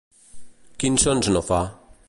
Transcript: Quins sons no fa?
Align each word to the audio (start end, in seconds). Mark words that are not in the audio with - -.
Quins 0.85 1.05
sons 1.09 1.31
no 1.37 1.47
fa? 1.51 1.63